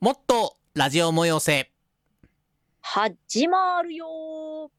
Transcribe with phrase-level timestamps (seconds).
[0.00, 1.70] もっとラジオ催せ。
[2.80, 4.70] 始まるよ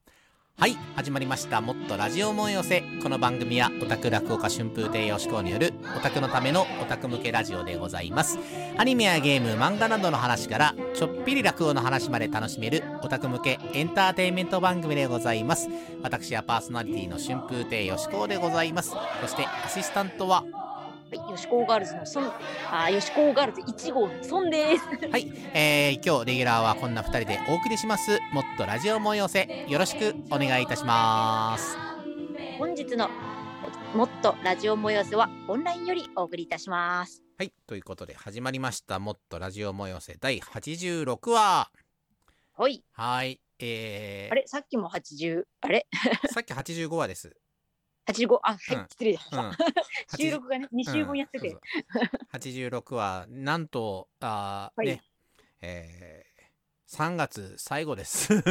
[0.58, 1.62] はい、始まりました。
[1.62, 2.82] もっとラジオ催せ。
[3.04, 8.40] この番組はオタク落語家春風亭よしこによるオタクのためのオタク向けラジオでございます。
[8.80, 15.70] アニメやゲーム、漫画などの話からちょっぴり落語の話まで楽しめるオタク向けエンターテインメント番組でございます。
[16.02, 18.96] 私はパーソナリティの春風亭よしこでございます。
[19.22, 20.44] そしてアシスタントは
[21.12, 22.34] はい、吉高ガールズの孫、
[22.72, 25.10] あ、吉高ガールズ1号の孫です。
[25.12, 28.18] はい、えー、今日レギュラーはこんな2人でお送りします。
[28.32, 29.66] もっとラジオ催せ。
[29.68, 31.76] よろしくお願いいたします。
[32.58, 33.10] 本日の
[33.94, 37.22] もっとラジオ催せはオンラインよりお送りいたします。
[37.38, 38.98] はい、ということで始まりました。
[38.98, 41.70] もっとラジオ催せ第86話。
[42.58, 45.88] はい、はい、えー、あれ、さっきも80、あれ？
[46.32, 47.36] さっき85話です。
[48.08, 48.88] 85、あ、はい、うん。
[48.90, 49.56] 失礼しまうん。
[50.18, 51.62] 収録がね、2週分やってて、うんそう。
[51.64, 54.88] そう86話、なんと、あーはい。
[54.88, 55.04] ね、
[55.62, 58.30] えー、3月最後です。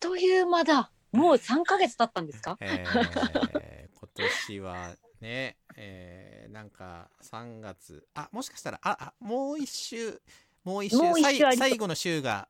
[0.00, 0.92] という間だ。
[1.10, 2.56] もう3ヶ月経ったんですか？
[2.60, 10.22] えー、今年はね、えー、なんか3月、あ、もしかしたら、あ、あもう一週、
[10.62, 12.48] もう一週、最後の週が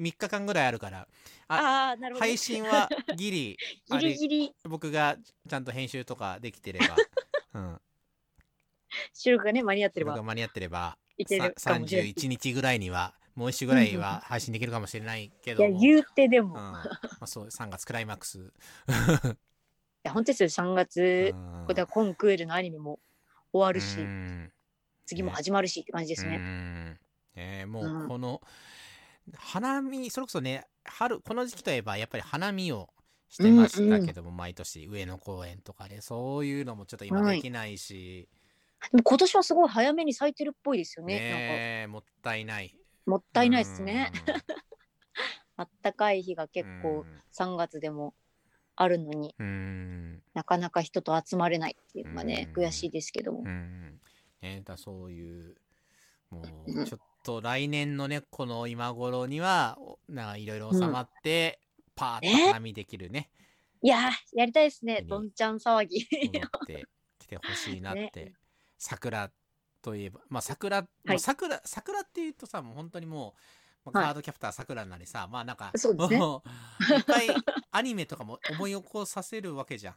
[0.00, 1.06] 3日間ぐらいあるから、
[1.48, 2.26] ああー、なるほど。
[2.26, 3.56] 配信はギリ、
[3.90, 5.16] あ ギリれギリ僕が
[5.48, 6.96] ちゃんと編集とかできてれば、
[7.54, 7.80] うん、
[9.14, 12.12] 収録がね、間に合ってれば僕が間に合ってれば、いけるさかもしれない。
[12.12, 16.56] 31日ぐらいには、もう一週ぐらいは配信できるかもしれないけいや、ども、言うてでうん、も。
[16.56, 18.52] いまあ、そう、3月クライマックス。
[20.02, 21.00] や、本当ですよ、3月
[21.32, 22.98] う、んこれはコンクールのアニメも
[23.52, 24.52] 終わるしう、ん
[25.06, 26.36] 次も始まるしって感じですうね。
[26.38, 26.98] ん
[27.36, 28.40] えーもううんこの
[29.36, 32.88] 花見それこそね春この時期といえばやっぱり花見を
[33.30, 37.36] してましたけども、毎年上野公園とかでそういうのもちょっと今はい。
[37.36, 38.28] できないし、
[38.90, 41.14] でも今年はすごい早めに咲いてるっぽいですよね。
[41.14, 42.74] ねえもったいない。
[43.06, 44.10] もったいないですね。
[45.56, 46.82] あったかい日が結うん。
[46.82, 48.14] 構3月でも
[48.74, 49.46] あるのにうん。
[49.46, 52.64] うんなかなか人と集まれないっていうのがね、うん。
[52.64, 53.42] 悔しいですけども。
[53.44, 53.48] う。
[53.48, 54.00] ん。
[54.40, 55.56] ねだそういう
[56.30, 61.60] もううんちょっと来年のねこの今頃にはおなんかいろいろ収まって、
[61.94, 63.30] パーッとね花見できるね。
[63.82, 64.96] いやーやりたいですね。
[64.96, 66.06] ねどんちゃん騒ぎ。
[66.32, 66.86] 戻って
[67.18, 68.34] きてほしいなって、 ね。
[68.78, 69.30] 桜
[69.82, 70.20] といえば。
[70.28, 70.82] まあ桜、い。
[71.06, 73.34] もう桜桜っていうとさもう本当にも
[73.86, 74.06] う、まあはい。
[74.08, 76.18] カードキャプター桜なりさまあなんかそうですね。
[76.18, 77.28] いっぱい
[77.70, 79.94] アニメとかも思い起こさせるわけじゃん。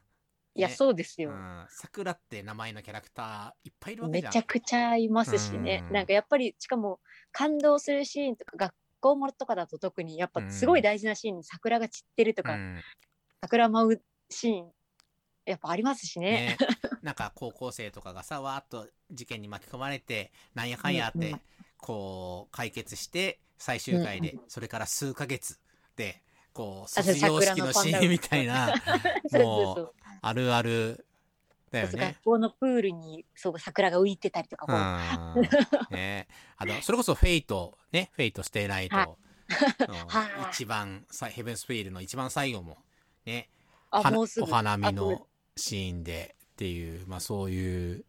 [0.55, 0.75] いやね。
[0.75, 1.31] そうですよ。
[1.31, 4.33] うん、桜って名前のキャラクターいっぱいいるわけじゃん。
[4.33, 5.93] めちゃくちゃいますしね、うん。
[5.93, 6.99] なんかやっぱりしかも
[7.31, 12.81] 感動するシーンとか学校ものとかだと特にやっぱすごい大事なシーンに桜が散ってるとか、うん。
[13.41, 14.71] 桜舞うシーン
[15.45, 16.57] やっぱありますしね。
[16.57, 16.57] ね、
[17.01, 21.41] なんか高校生とかがさわーっと事件に巻き込まれてなんやかんやってうんうん。
[21.77, 25.59] こう解決して最終回でそれから数ヶ月
[25.97, 26.21] で
[26.53, 28.67] こうあ卒業式のシーンみたいな
[29.31, 31.05] も そうあるある
[31.71, 31.99] だよね。
[31.99, 32.23] 学。
[32.23, 34.65] 校のプールにそう桜が浮いてたりとか
[35.35, 35.47] うも、ん。
[35.91, 36.27] ね。
[36.57, 39.07] あのそれこそ Fate ね Fate/stay night はい。
[39.07, 40.51] の はい。
[40.51, 42.77] 一番さ Heaven's Feel の一番最後も
[43.25, 43.49] ね
[43.91, 45.27] お花見あの
[45.57, 48.05] シーンでっていうまあそういう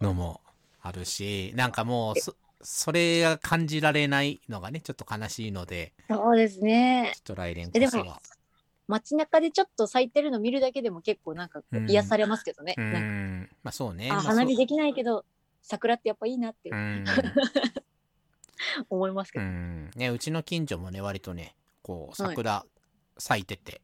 [0.00, 0.40] のも
[0.82, 2.14] あるしなんかもう
[2.64, 7.12] そそれが感じられないのがねちょっと悲しいのでそうですね。
[7.14, 8.20] ちょっと来年こそは。
[8.86, 12.98] 街中でちょっと咲いてるの見るだけでも結構なんか癒されますけどね、うなんか。
[12.98, 14.10] んまあそうね。
[14.10, 15.24] あ花見できないけど
[15.62, 16.70] 桜ってやっぱいいなって。
[16.70, 17.04] うん。
[18.88, 19.90] 思いますけど、うん。
[19.96, 22.30] ねうちの近所もね割とねこうはい。
[22.36, 22.66] 桜
[23.18, 23.80] 咲いてて、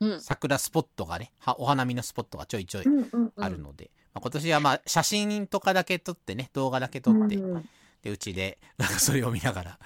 [0.00, 0.20] うん。
[0.20, 3.32] 桜スポットがねはお花見のスポットがちょいちょいうんうんうん。
[3.36, 7.68] あるので、まあ、今年はまあ写真とかだけ撮ってね動画だけ撮って、うんうん
[8.06, 9.78] でうちでなんかそれを見ながら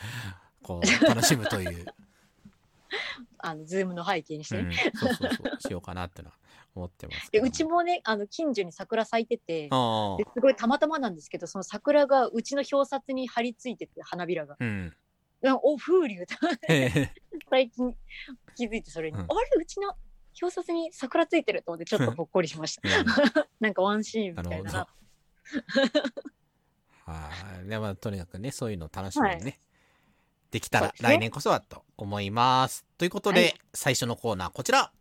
[0.62, 1.86] こう楽しむという、
[3.38, 4.58] あのズームの背景にして。
[4.58, 5.60] うね、ん、そうそうそう。
[5.60, 6.34] しようかなってのは
[6.74, 7.44] 思ってますけど。
[7.44, 14.56] でうちもねあの近所に桜咲いててすごいたまたまなんですけどその桜がうちの表札に張り付いてて花びらが。
[14.60, 14.94] うん。
[15.62, 16.36] お風流だ。
[17.48, 17.96] 最近
[18.54, 19.24] 気づいてそれに、うん。
[19.24, 19.94] あれうちの
[20.42, 23.06] 表札に桜ついてると思ってちょっとほっこりしましたうん
[23.60, 24.86] なんかワンシーンみたいな
[27.10, 27.30] は
[27.64, 29.70] いでまあとにかくねそういうのを楽しみにね、は
[30.50, 32.84] できたら来年こそはと思います。
[32.98, 33.54] ということで、はい。
[33.72, 34.92] 最初のコーナーこちら。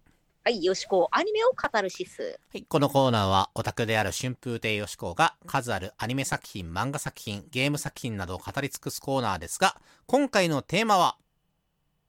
[0.46, 2.40] はいよしこアニメを語るシス。
[2.52, 9.76] はい、このコーナーはオタクである春風亭よしこうが数あるアニメ作品、漫画作品、ゲーム作品などを語り尽くすコーナーですが、
[10.06, 11.18] 今回のテーマは、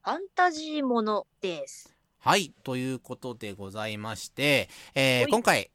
[0.05, 1.95] ファンタジーものです。
[2.19, 5.71] はい、ということでございまして、えー今回、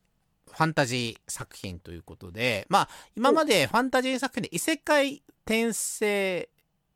[0.56, 6.50] ファンタジー作品ということで、まあ、今までファンタジー作品で異世界転生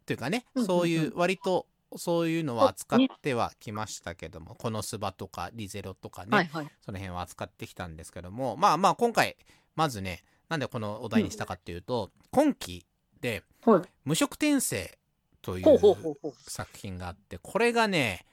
[0.05, 6.67] というかね、うんうんうんそういう割とそういうのは扱ってはきましたけども、このスバとかリゼロとかね、はいはい。
[6.85, 9.35] その辺は扱ってきたんですけどもまあまあ今回
[9.75, 12.85] まずねなんでこのお題にしたかっていうと、今期
[13.21, 14.97] ではい「無色転生」
[15.41, 15.79] という。
[16.47, 18.25] 作品があってこれがね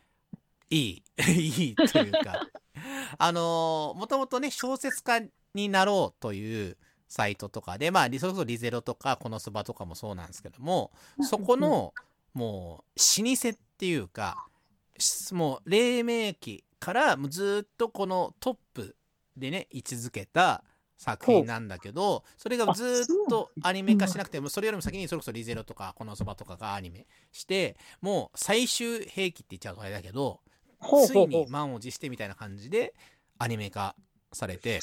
[0.71, 1.03] いい
[1.35, 2.49] いいというか。
[3.19, 5.23] あのもともとね小説家
[5.55, 6.77] になろうという
[7.09, 10.93] サイトとかでまあそれこそリゼロとかこのスバとかもそうなんですけども
[11.23, 11.95] そこの
[12.35, 14.47] もう老舗っていうか
[14.99, 18.97] しもう黎明期からもうずっとこのトップ
[19.37, 20.65] でね位置づけた
[20.99, 30.41] 作品なんだけどそれがずっとアニメ化しなくてもそれよりも先にそれこそリゼロとかこのそばとかがアニメしてもう最終兵器って言っちゃうとあれだけど
[31.07, 31.27] つい。
[31.27, 32.95] に満を持してみたいな感じで
[33.39, 33.95] アニメ化
[34.33, 34.81] されて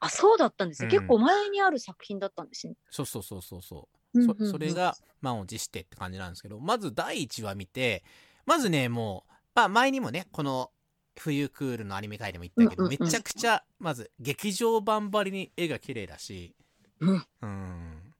[0.00, 0.86] あ、そうだったんですね。
[0.86, 2.74] うん結構前にある作品だったんですね。
[2.90, 4.72] そうそうそうそうそううんうんうんそそれ。
[4.72, 8.04] が満を持してって感じなんですけどまず第1話見て
[8.46, 10.70] まずねもう、まあ、前にもねこの
[11.16, 16.54] 冬クールのアニメ界でも言ったけど、うんうんうんめちゃくちゃまず劇場版ばりに絵が綺麗だし
[17.00, 18.14] うんうん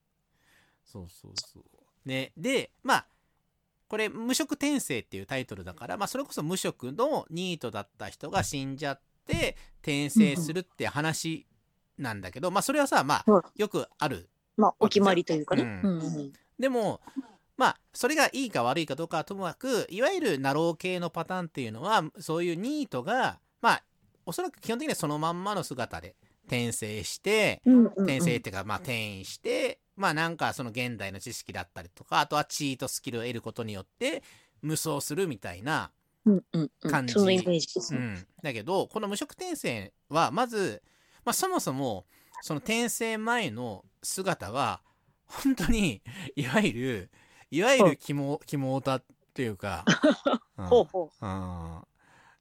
[0.84, 3.06] そうそうそうねでまあ
[3.88, 11.46] これ「無色転生」っていうタイトルだから、まあ、それこそ無色のニートだった人が死んじゃって転生するって話
[11.96, 15.62] なんだけど、まあそれはさまあはいよくあるまあ、お決まりというかね。
[15.84, 16.02] ううんん。
[16.02, 16.32] うん。
[16.58, 17.00] でも
[17.56, 23.82] まあそれがいいか悪いかどうかはともかくいわゆるナロー系のパターンっていうのはそういうニートがまあ
[24.26, 26.14] おそらく基本的にはそのまんまの姿で
[26.48, 34.22] 転生して転生っていうかまあ転移してまあなんかその現代の知識だったりとかあとはチートスキルを得ることによって
[34.62, 35.90] 無双するみたいな、
[36.26, 36.70] うんうん
[37.94, 38.26] うん。
[38.42, 40.82] だけどこの無色転生はまず、
[41.24, 42.06] まあ、そもそも
[42.42, 44.80] その転生前の姿は
[45.26, 46.02] 本当に
[46.36, 47.10] いわゆる
[47.50, 49.04] いわゆる肝肝オタっ
[49.34, 49.84] ていうか、
[50.58, 50.66] うん。
[50.66, 51.82] ほうほうん。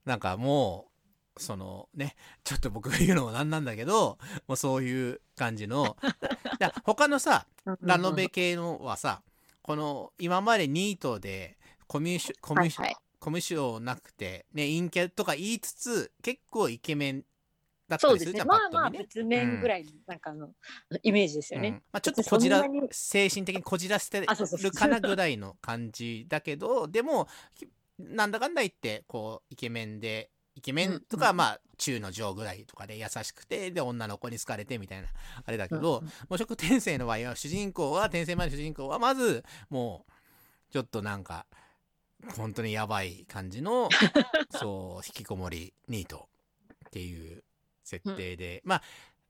[0.06, 0.97] なんかもう
[1.40, 4.18] そのねちょっと僕が言うのもなんなんだけど
[4.48, 5.98] もうそういう感じの
[6.60, 7.78] だ他のさう。
[7.82, 9.22] ラノベ系のはさ
[9.62, 11.58] この今までニートで
[11.88, 13.04] コミュ障コミュ障はいはい。
[13.20, 17.24] コミュ障なくて、ね、陰キャとか言いつつ結構イケメン
[17.88, 18.14] だった。
[18.14, 18.90] りするじゃん、まあまあ。
[18.90, 20.50] 別面ぐらいの、なんかあの、
[21.02, 21.70] イメージですよね。
[21.70, 27.68] うんまあ、ちょっとこじら精神的にこじらせてるかなぐらいの感じだけどでもき
[28.00, 31.38] なんだかんだ言ってこうイケメンでイケメンとか、うん。
[31.38, 35.08] まあ中の上ぐらいとかで優しくてで女の子に好かれてみたいな
[35.46, 41.46] あれだけど、無色転生の場合は主人公は転生前の主人公はまずもうちょっとなんか
[42.36, 43.90] 本当にやばい感じの
[44.50, 46.28] そう引きこもりニート
[46.88, 47.44] っていう
[47.84, 48.84] 設定で、まあ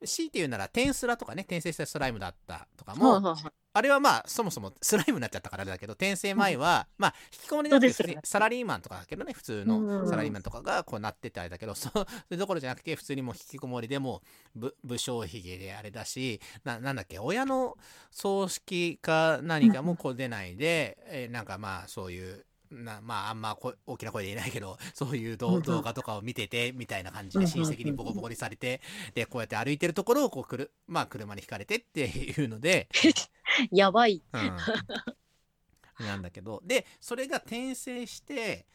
[0.06, 3.36] 強いて言うならテンスラとかね転生したスライムだったとかも、
[3.74, 7.92] あれはまあそもそもスライムになっちゃったからだけど転生前は、まあ引きこもりなんに
[8.24, 11.90] サラリーマンとかだけどね普通のサラリーマンとかがこうなっててあれだけど、そ
[12.30, 14.22] れどころじゃなくて普通にもう引きこもりでも
[14.56, 17.78] う武武将ひげであれだしななんだっけ親の
[18.12, 28.82] 葬式か何かもこう出ないで、えーなんかまあそういうなまああんまこ大きな声で言えないけど そういううん動画とかを見ててみたいな感じで親戚にボコボコにされて
[29.14, 32.90] でこうやって歩いてるところをこうくる、まあ、車にひかれてっていうので、
[33.72, 34.22] やばい。
[34.34, 36.62] うん、なんだけど。
[36.64, 38.66] でそれが転生して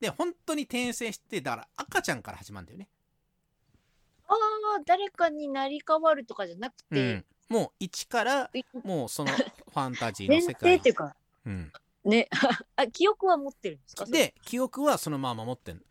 [0.00, 2.88] で本当に転生してだから赤ちゃんから始まるんだよね。
[4.28, 10.54] ああ、誰かになり変わるとかじゃなくうてん、、もう一からいもうそのファンタジーの前世界。
[10.54, 11.72] 提っていうか、うん、
[12.04, 12.28] ね、
[12.76, 14.06] あ、記憶は持ってるんですか？
[14.06, 15.84] で記憶はそのまま持ってる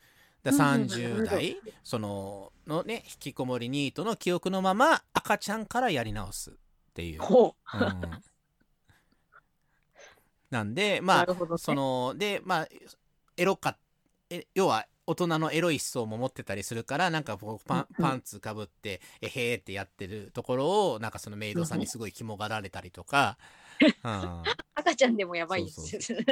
[0.44, 6.54] だうんうんうん30代そののね引きこもりニートの記憶のまま赤ちゃんからやり直すっ
[6.94, 7.22] ていう。
[7.22, 7.78] ほう。
[7.78, 8.24] ん。
[10.50, 11.04] なんでう。
[11.04, 11.36] まあね。
[11.58, 12.68] そのでまあ
[13.36, 13.78] エロか
[14.30, 23.67] え要は大人のエロい思想も持ってたりするからなんかこうパンパンツかぶってえへーってやってるところをなんかそのメイドさんにすごい肝がられたりとか、うん
[24.76, 25.66] 赤ちゃんでもやばい。
[25.66, 26.22] ですそうう。
[26.22, 26.26] ん。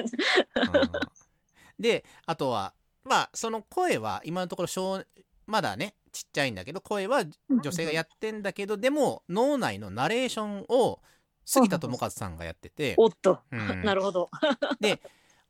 [1.79, 2.73] であとは
[3.03, 5.03] まあその声は今のところ小
[5.45, 10.99] まだねちっちゃいんだけど声は女性がやってんだけどでも脳内のナレーションを
[11.45, 13.83] 杉田智和さんがやってて、おっと、うん。
[13.83, 14.29] なるほど。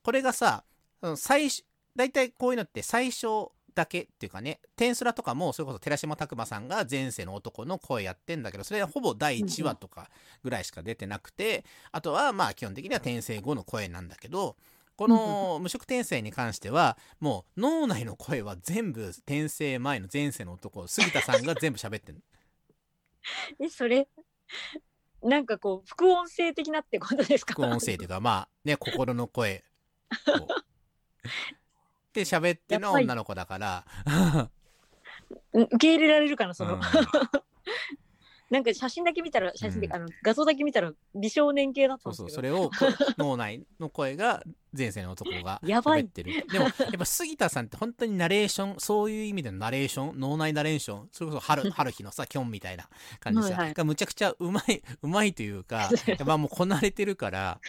[0.04, 0.64] これがさ
[1.16, 1.64] 最初
[1.96, 10.10] 大体こういうのって最初だけっていうかねテンスラとかもそれこそ寺島拓磨さんが前世の男の声やってんだけどそれはほぼ第1話とか
[10.44, 14.56] ぐらいしか出てなくてあとはまあ基本的には転生後の声なんだけど
[14.96, 22.24] この無色転生に関してはもう脳内の声は全部転生前の前世の男杉田さんが全部喋ってる
[23.60, 24.08] え、それ、
[25.24, 27.54] なんかこう副音声的なってことですか？
[27.54, 29.64] 副音声というか、まあね、心の声
[30.40, 30.48] を。
[32.16, 34.50] で、喋ってるのは女の子だから、うん
[35.54, 36.82] 受け入れられるかなその、うん。
[38.52, 39.94] なんか写真だけ見たら写真で、うん。
[39.96, 42.72] あの画像だけ見たら美少年系だったそうそう、んですけど。
[42.72, 44.44] それをこ脳内の声が
[44.78, 46.46] 前世の男が 喋ってる。
[46.48, 52.88] でも、やっぱ杉田さんって本当にナレーション、そういう意味でのナレーション、脳内ナレーション、それこそ春、 春日のさ、キョンみたいな
[53.20, 53.74] 感じさ、はいはい。
[53.74, 57.60] がむちゃくちゃうまい、うまいというか、やっぱもうこなれてるから、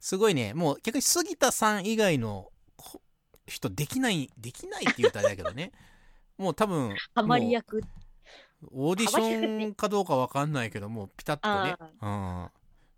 [0.00, 2.52] すごいね、もう逆に杉田さん以外のこ
[3.52, 5.72] 人できない、できないって言うとあれだけどね、
[6.38, 7.82] もう多分、ハマり役
[8.70, 11.76] オーディションかどうかわかんないけども、ピタッとね。
[12.00, 12.50] うん。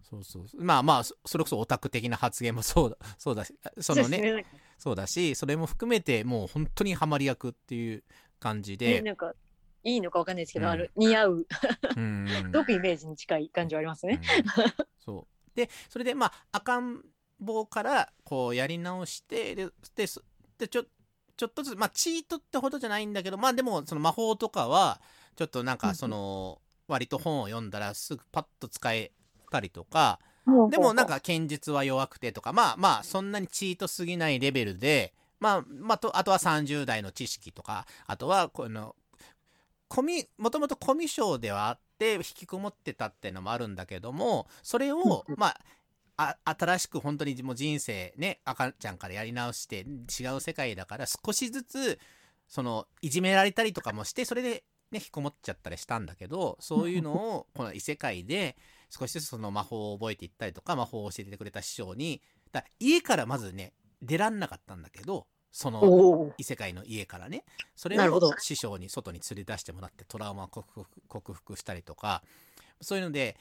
[0.02, 0.44] そうそう。
[0.62, 4.44] まあまあ、そそれこそオタク的な発言もそうだ、そうだし、そのね、
[4.78, 8.04] そうだし、それも含めて、もう本当にハマり役っていう
[8.38, 9.34] 感じねで、なんか
[9.82, 11.46] いいのかわかんないですけど、うんあの似合う
[11.96, 12.26] うん。
[12.28, 14.20] すごくイメージに近い感じはありますね。
[14.20, 15.56] うんそう。
[15.56, 17.02] で、それで、まあ、赤ん
[17.38, 20.06] 坊から、こう、やり直して、で、で、
[20.58, 20.84] そでちょ、
[21.36, 25.00] ちょっとずつ、まあ、チートってほどじゃないんだけど、まあ、でも、その魔法とかは、
[25.36, 29.12] ちょっとなんか、その、割と本を読んだらすぐパッと使え
[29.50, 30.20] たりとか、
[30.68, 38.94] ででもなんか剣術は弱くてとか、まあまあそんなにチートすぎないレベルで、まあ、まあと、あとは30代の知識とか、あとはこの、
[39.88, 45.60] コミ、もともとコミュ障ではあって引きこもってたっていうのもあるんだけども、それをうん、まあ、
[46.16, 51.98] あ新しく本当にもう人生ね、赤ちゃんからやり直して違う世界だから少しずつ、
[52.46, 58.56] その、いじめられたりとかもして、それでね、引きこもっちゃったりしたんだけど、そういうのを、 この異世界で、
[58.90, 67.44] 少しずつその魔法を覚えていったりとか、魔法を教えてくれた師匠に、だ家からまずね、出らんなかったんだけど、その異世界の家からね、
[67.74, 72.22] それを師匠に外に連れ出してもらってトラウマを克服したりとか、
[72.80, 73.36] そういうので、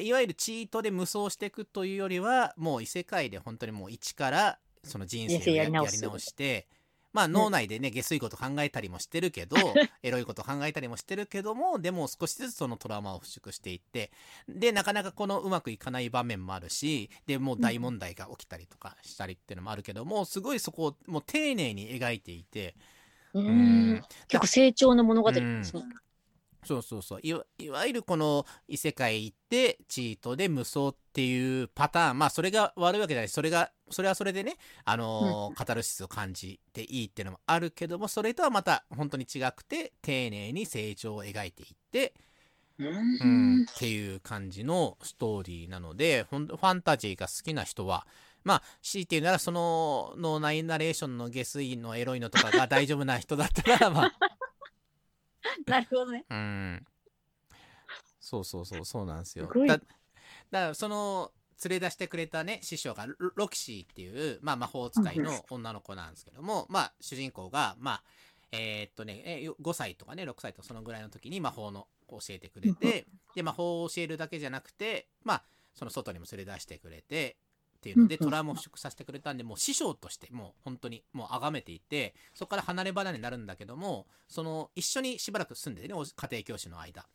[0.00, 6.66] いわゆるチートで無双していくというよりは、もう異世界で本当にもう一からその人生をややり直して、
[7.12, 9.56] まあ脳内でね、下水こと考えたりもしてるけど、
[10.02, 14.12] エロいこと考えたりもしてるけども、でも少しずつそのトラウマを払拭していって、
[14.48, 22.76] で、なかなかこのうまくいかない場面もあるし、で、もう大問題が起きたりとかしたりっていうのもあるけども、すごいそこをもう丁寧に描いていて、
[23.34, 23.94] ううん。
[23.94, 25.82] ん結構成長の物語ですね。
[26.64, 27.20] そうそうそう。
[27.22, 32.18] いわいわゆるこの異世界行ってチートで無双っていうパターン。
[32.18, 33.28] まあそれが悪いわけじゃない。
[33.28, 42.14] それがそれはそれでねあのーカタルシスを感じていいっていうのもあるけどもそれとはまた本当に違くて丁寧に成長を描いていって、
[42.78, 48.06] ううんん、っていう感じのストーリーなのでファンタジーが好きな人は
[48.42, 54.12] まあ強いて言うならその脳内ナレーションの下水のエロいのとかが大丈夫な人だったらまあ
[55.70, 56.24] なるほどね。
[56.30, 56.86] うん。
[58.20, 59.46] そうそうそう、そうなんですよ。
[59.52, 59.86] すだだか
[60.50, 61.32] ら、その、
[61.64, 68.04] 連れ出してくれたね、師匠がロロキシーっていう、まあ、魔法使いの女の子なんですけども、まあ、主人公が、まあ、
[68.52, 75.42] えーっとね、えー5歳とかね、6歳とかそのぐらいの時に魔法の教えてくれて、で、魔法を教えるだけじゃなくて、まあ、
[75.74, 77.36] その外にも連れ出してくれて、
[77.80, 87.06] っていうので、うんうんトラウマを払拭させてくれたんで、もう師匠として、もう本当に、もう崇めていて、そこから離れ離れになるんだけども、その、一緒にしばらく住んでてね、お家庭教師の間。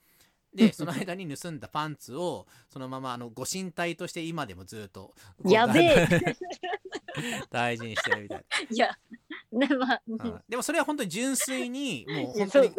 [0.55, 5.13] で、その間に盗んだパンツを、そのまま、あの、ご神体として今でもずっと、
[5.45, 6.07] やべえ。
[7.51, 8.97] 大事にしてるみたいいや、
[9.51, 10.25] ね、まあ、な。
[10.25, 12.71] うんでもそれは本当に純粋に、もう本当に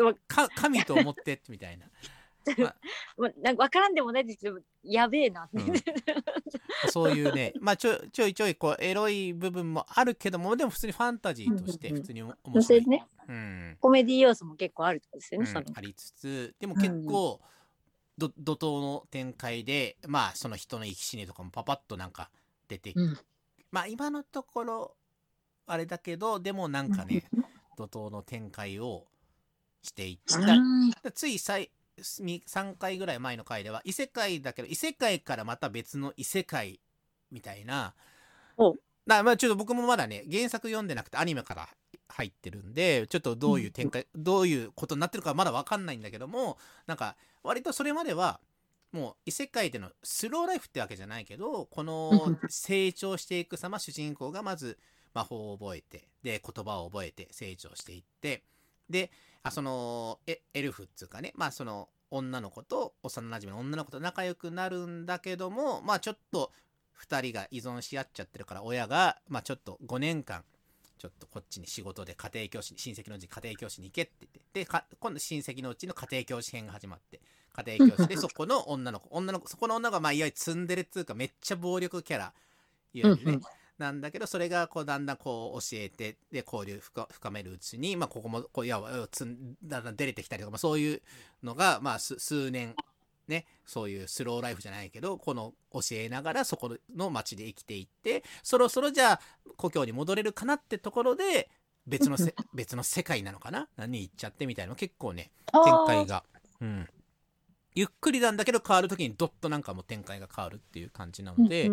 [0.54, 1.86] 神と思って、みたいな。
[3.16, 5.48] ま なんか分からんでもないですけど、やべえな。
[5.52, 5.72] うん。
[6.90, 12.02] そういうね、まあちょちょいちょいこうエロい部分もあるけども、でも普通にファンタジーとしてうんうんうん。
[12.02, 12.80] 普通に面そ白い。
[12.80, 13.76] れでね、うん。
[13.80, 15.56] コメディ要素も結構あるとですよね、うん。
[15.56, 17.40] ありつつ、でも結構、
[18.18, 22.30] ど怒涛の展開で、まあその人の生き死にとかもパパッとなんか
[22.68, 23.18] 出て、うん。
[23.70, 24.96] まあ今のところ、
[25.66, 27.24] あれだけど、でもなんかね、
[27.76, 29.06] 怒涛の展開を
[29.82, 30.38] していった。
[30.38, 36.80] うんつい最3回ぐらい前の回では異世界だけど異世界からまた別の異世界
[37.30, 37.94] みたいな
[38.56, 38.76] お。
[39.06, 41.68] なまあちょっと僕もまだね原作読んでなくてアニメから
[42.08, 48.40] 入ってるんでちょっとどういう展開、どういうことになってるかまだ分かんないんだけどもなんか割とそれまでは
[48.92, 54.78] もう異世界でのスローライフってわけじゃないけどこの成長していく様主人公がまず
[55.14, 58.42] 魔法を覚えてで言葉を覚えて成長していって
[58.88, 59.10] で
[59.46, 61.32] あそのエエルフっつうかね。
[61.36, 66.52] まあその女の子と幼馴染の女の子と仲良くなるんだけどもまあちょっと
[67.00, 70.42] 2人が依存し合っちゃってるから親がまあちょっと5年間
[70.98, 77.20] ちょっとこっちに仕事で家庭教師に親戚のうちに家庭教師に行けって言ってでか今度親戚のうちの家庭教師編が始まって
[77.52, 82.32] 家庭教師で そこの女の子女の子そこの女がまあいわゆるツンデレっつうかめっちゃ暴力キャラ
[82.94, 83.40] いわゆるね、
[83.78, 88.80] なんだけどそれがこうだんだんこう教えてで交流深深めるうちに、まあ、ここもこういや
[89.10, 91.02] つんだんだん出れてきたりとか、まあ、そういう
[91.42, 92.74] のが、まあ、す数年
[93.28, 99.20] ねそういうスローライフじゃないけどこの教えながらそこの町で生きていってそろそろじゃあ
[99.56, 101.50] 故郷に戻れるかなってところで
[101.86, 103.68] 別のせ 別の世界なのかな？
[103.76, 106.24] 何行っちゃってみたいなの結構ね展開が、
[106.60, 106.88] うん、
[107.76, 111.70] ゆっくりなんだけど変わる時にドッとなんかもう展開が変わるっていう感じなので、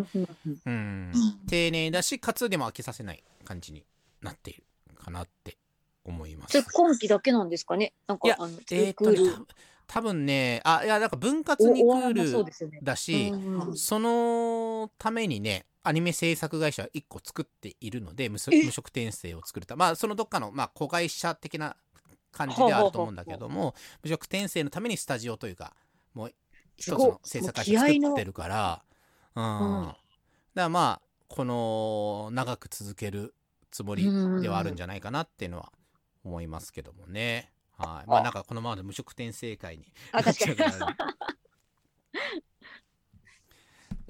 [0.66, 1.12] うん
[1.48, 3.84] 丁寧だしかつでも飽きさせない感じに
[4.20, 4.64] なっている
[5.02, 5.56] かなって
[6.04, 6.62] 思います。
[6.72, 7.94] 今期だけなんですかね？
[8.06, 9.18] なんかいやあのえーっとね
[9.86, 18.54] 多分ねあいやなんか分割にクールだし、うんうんそのためにねアニメ制作会社1個作っているので無職
[18.86, 21.76] 転生を作るたまあそのどっかの、まあ、子会社的な
[22.32, 25.74] 感じではあると思うんだけども無職転生のためにスタジオというか
[26.14, 26.34] もう
[26.76, 28.84] 一つの制作会社作ってるから。
[29.34, 29.86] うん、うん。
[29.86, 29.96] だか
[30.54, 33.34] らまあこの長く続ける
[33.70, 34.04] つもり
[34.40, 35.72] ではあるんじゃないかなっていうのは
[36.24, 37.52] 思いますけどもね。
[37.76, 38.08] はい。
[38.08, 40.96] まあなんかこのままで無職転生会にかになっちゃうからね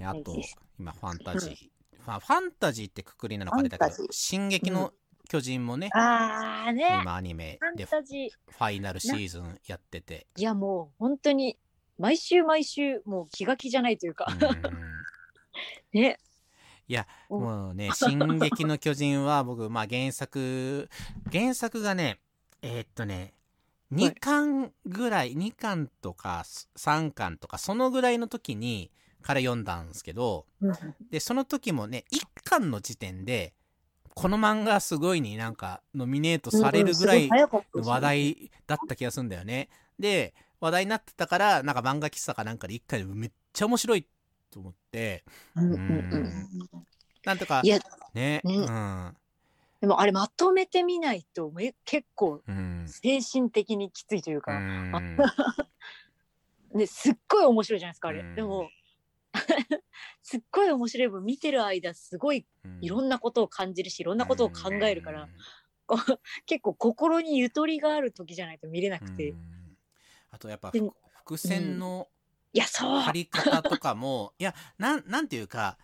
[0.06, 0.36] あと
[0.78, 1.56] 今ファンタジー。
[2.04, 4.92] ファファンタジーってくくりなのかあれだけど進撃の
[5.28, 6.86] 巨人もね、ああね。
[7.02, 10.26] 今アニメでファイナルシーズンやってて。
[10.36, 11.58] いやもう本当に
[11.98, 14.38] 毎週毎週もう気が気じゃないというか、うん。
[16.00, 16.18] ね。
[16.86, 20.88] いや、うんもうね、 進撃の巨人は僕、まあ原作、
[21.32, 22.20] 原作がね、
[22.62, 23.34] えーっとね、
[23.92, 24.04] はい。
[24.10, 26.44] 2巻ぐらい、2巻とか
[26.76, 28.90] 3巻とか、そのぐらいの時に、
[29.22, 30.46] から読んだんですけど、
[31.10, 33.54] で、その時もね、1巻の時点で、
[34.14, 39.68] この漫画すごいになんかノミネートされるぐらいの話題だった気がするんだよね。
[39.98, 40.34] で、
[40.64, 44.06] 話題になってたから、なんか漫画喫茶かなんかで1回でめっちゃ面白い
[44.50, 45.22] と思って、
[45.56, 46.48] うんうんうん。
[47.22, 47.78] なんとかい、や
[48.14, 48.42] ね、ね。
[48.44, 49.16] うん。
[49.82, 52.84] でもあれまとめてみないとめ結構うん。
[52.86, 54.92] 精神的にきついといううか、ん。
[56.72, 58.34] ね、すっごい面白いじゃないですかあれ、うん。
[58.34, 58.70] でも
[60.22, 62.46] すっごい面白い分見てる間すごい
[62.80, 65.28] いろんなことを感じるしいろんなことを考えるから、
[65.86, 69.53] こう結構心にゆとりがある時じゃないと見れなくて、いうん
[70.34, 70.72] あとやっぱ
[71.24, 72.08] 伏線の
[72.52, 75.78] 張り方とかも、 いやなんなんていうか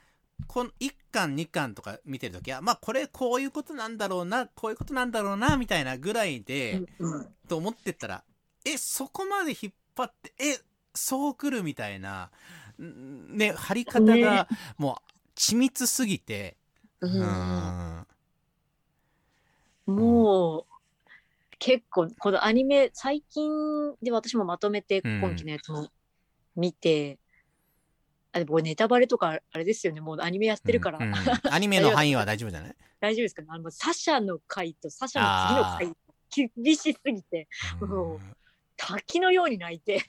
[0.49, 7.35] この1巻2巻とか見てる時はまあこれこういうことなんだろうなこういうことなんだろうなみたいなぐらいで、うんうん。
[7.49, 8.25] と思ってったら
[8.65, 10.59] えそこまで引っ張ってえ
[10.95, 12.31] そうくるみたいな
[12.79, 16.57] んね張り方がもう緻密すぎて、
[17.01, 18.07] うん。
[19.87, 19.97] うん。
[19.97, 20.70] もう
[21.61, 25.21] 結構このアニメ最近で私もまとめてうん。
[25.21, 25.89] 今期のやつも
[26.57, 27.19] 見て、
[28.33, 30.01] あでもネタバレとかあれですよね。
[30.01, 31.15] もうアニメやってるから、うんうん。
[31.53, 32.77] アニメの範囲は大丈夫じゃない？
[32.99, 33.49] 大丈夫ですかね。
[33.51, 37.47] あのサシャの回とサシャの次の回厳しすぎて。
[37.81, 38.19] うん。
[38.77, 40.01] 滝のように泣いて。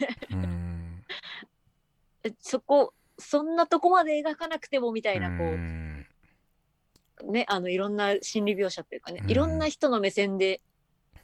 [2.39, 6.07] そこそんなとこまで描かなくてもみたいなこう、ん。
[7.25, 9.29] ね、あのいろんな心理描写っていうかね、うん。
[9.29, 10.61] いろんな人の目線で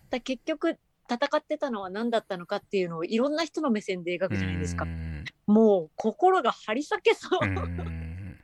[0.10, 0.78] だ結局
[1.10, 5.26] 戦ってたのは何だったのかっていうのをいろんな人の目線で描くじゃないですか、うん。
[5.48, 8.40] もう心が張り裂けそう、うん。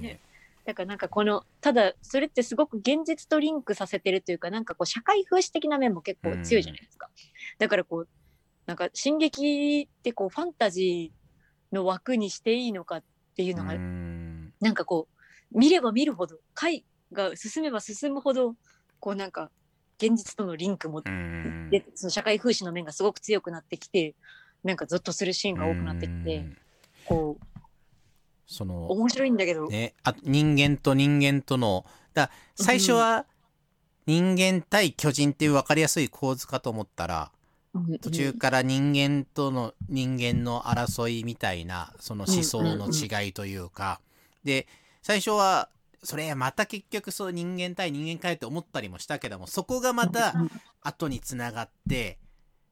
[0.00, 0.20] ね。
[0.64, 7.08] だからなんかこのただそれってすごく現実とリンクさせてるというかなんかこう社会風刺的な面も結構強いじゃないですか、
[7.58, 8.08] だからこう
[8.66, 13.04] なんか進撃ってこうファンタジーの枠にしていいのかっ
[13.36, 14.52] ていうのがうん。
[14.60, 15.06] なんかこ
[15.52, 18.56] う見れば見るほど回が進めば進むほど
[18.98, 19.52] こうなんか
[19.98, 21.68] 現実とのリンクもうん。
[21.70, 24.14] でその社会風刺の面がすごく強くなってきて
[24.62, 26.56] なんかゾッとするシーンが多くなってきてうん。
[27.06, 27.60] こう
[28.46, 33.26] その面白いんだけど、ねあ人間と人間とのだ最初は
[34.06, 37.32] 人間対巨人っていう分かりやすい構図かと思ったら
[37.74, 44.00] うん途中から人間との人間の争いみたいなその思想の違いというか。
[44.44, 44.68] で
[45.02, 45.68] 最初は
[46.06, 50.34] それまた結局そう人間対人間かよって思ったりもしたけどもそこがまた
[50.82, 52.18] 後につながって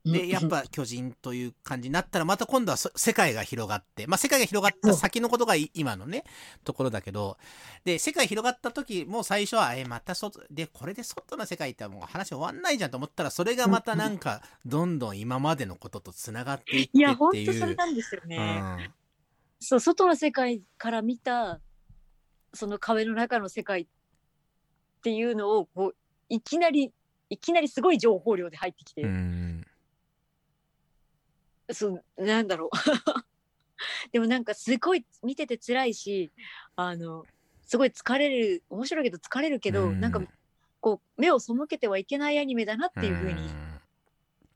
[0.05, 6.25] でやっぱ巨人という感じになったらまた今度はそ世界が広がってまあ世界が広がった先のことがい今のね
[6.63, 7.39] ところだけど
[7.87, 17.55] で世界広がった時も最初はえまた外でこれで外の世界ってもう話終わんないじゃんと思ったらそれがまたなんかどんどん今までのこととつながっていっていや本っていう。
[17.55, 18.93] 当それなんですよね、うん。
[19.59, 21.61] そう外の世界から見た
[22.55, 23.87] その壁の中の世界っ
[25.03, 25.97] ていうのをこう
[26.29, 26.93] いきなり
[27.31, 29.67] いきなりすごい情報量で入ってきて、うん
[31.73, 32.71] そうなんだろう。
[34.13, 36.31] でもなんかすごい見てて辛いし
[36.77, 37.25] あの
[37.63, 40.23] すごい疲れる面白いけど疲れるけど、なんか
[40.81, 43.49] こう目を背けてはいけないアニメだなっていうふうに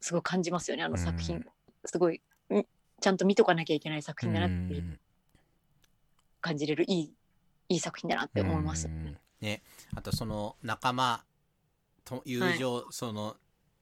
[0.00, 1.44] すごい感じますよねあの作品、
[1.84, 2.22] すごい
[2.54, 2.66] ん
[3.00, 4.82] ちゃんと見とかなきゃいけない作品だなって
[6.40, 6.84] 感じれる。
[6.86, 7.14] いい
[7.68, 8.88] いい作品だなって思います。
[9.40, 9.62] ね、
[9.94, 11.22] あとその仲間
[12.04, 13.36] と友情、はい、その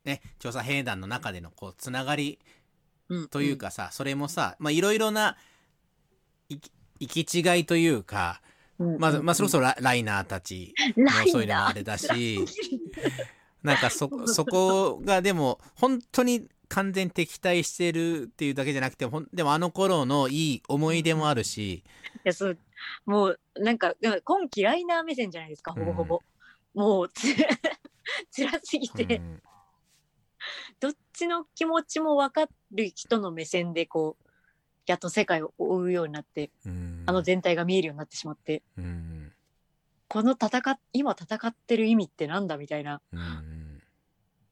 [0.05, 2.38] ね調査兵団の中でのこうつながり
[3.31, 5.37] というかさ、うんうん、それもさまあいろいろな
[6.49, 8.40] 行き違いというか、
[8.79, 12.44] まあ、まあそろそろライナーたちもそういうのもあれだし
[13.62, 21.74] なんかそそこがでも本当に完全敵対してるっていうだけじゃなくてほんでもあの頃のいい思い出もあるし。
[21.74, 21.83] い
[22.24, 22.59] やそう。
[23.05, 26.22] もうなんか今季ライナー目線じゃないですかほぼほぼ。
[26.74, 27.29] うん、もうつ
[28.35, 29.42] 辛すぎて、うん、
[30.81, 34.26] どっちの気持ちも分かる人の目線でこう
[34.87, 38.62] やっと世界を追うようになって、うん、あの全体が見えるようになってしまって、
[40.09, 43.00] この戦今戦ってる意味ってなんだみたいな。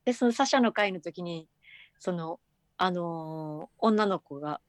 [0.05, 1.49] でそのサシャの会の時に
[2.05, 2.39] その
[2.77, 4.61] あのー、女の子が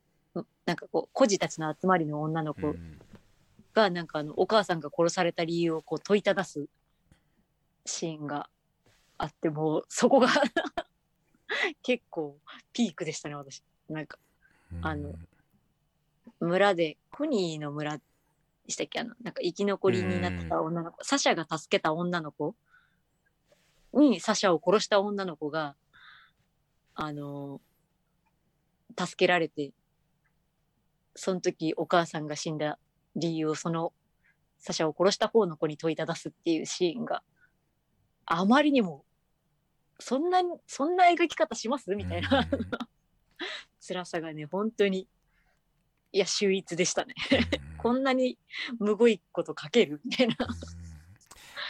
[0.66, 2.76] なんかこう孤児たちの集まりの女の子
[3.74, 6.68] が、なんかあのお母さんが殺された理由をこう問いただす
[7.86, 8.48] シーンが
[9.18, 10.30] あってもうそこが
[11.84, 12.38] 結構
[12.72, 13.62] ピークでしたね私。
[13.90, 14.18] なんか
[14.82, 15.14] あの
[16.40, 18.04] 村でコニーの村で
[18.70, 19.02] したっけ？
[19.02, 22.56] あのなんか生き残りになってた女の子サシャが助けた女の子
[23.92, 25.76] にサシャを殺した女の子が
[26.96, 27.62] あの
[28.98, 29.72] 助けられて
[31.16, 32.80] その時お母さんが死んだ
[33.16, 33.94] 理由をその
[34.58, 37.22] サシャを殺した方の子に問いただすっていうシーンが
[38.26, 39.04] あまりにも
[40.00, 42.60] そんなそんな描き方しますみたいな、うん、
[43.80, 45.08] 辛さがね本当に
[46.12, 47.14] いや秀逸でしたね。
[47.78, 48.38] こんなに
[48.80, 50.36] むごいこと書けるみたいな。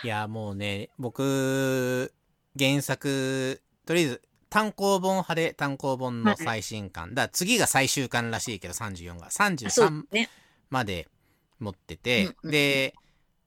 [0.04, 2.14] いやもうね僕
[2.58, 4.22] 原作とりあえず
[4.56, 10.06] 単行本派で単行本の最新刊、はい、だ次が最終巻らしいけど34が33
[10.70, 11.10] まで
[11.60, 12.96] 持ってて、ね、で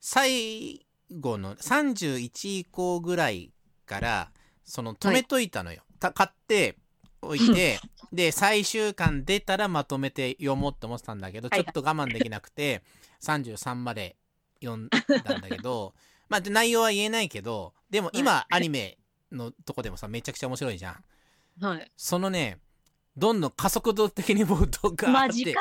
[0.03, 0.85] 最
[1.19, 3.55] 後の31以降ぐらい
[3.87, 4.31] から
[4.65, 6.77] その止めといたのよ、はい、買って
[7.23, 7.81] おいて
[8.13, 12.83] で最終巻出たらまとめて読もうって思ってたんだけどちょっと我慢できなくて
[13.23, 14.17] 33まで
[14.63, 15.95] 読んだんだけど
[16.29, 18.99] まあ内容は言えないけどでも今アニメ
[19.33, 21.65] のとこでもさめちゃくちゃ面白いじゃん。
[21.65, 22.59] はい、そのね
[23.17, 25.55] どんどん加速度的に冒頭があって。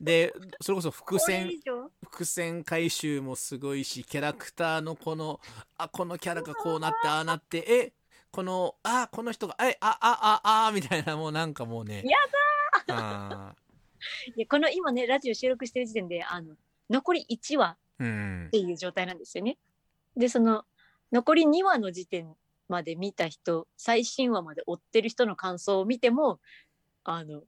[0.00, 1.50] でそれこそ伏線
[2.02, 5.40] 伏線回収もすごいしキャラクターのこの
[5.76, 7.92] あこのキャラがこうなってああなってえ
[8.30, 12.02] このあこの人がえああああみたいなもうなんかもうね。
[12.04, 12.16] や
[12.86, 13.54] だ
[14.34, 16.54] いやこの今ねラジオ収録してる時点であの
[16.90, 19.58] 残り1話っていう状態なんですよね。
[20.16, 20.64] うん、でその
[21.12, 22.34] 残り2話の時点
[22.68, 26.40] まで見た人最新話まで追ってる人の感想を見ても
[27.04, 27.42] あの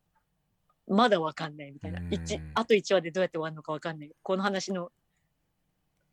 [0.86, 4.10] まだ分かんないみたいな、一あと1話でどうやって終わるのか分かんない。
[4.22, 4.90] この話の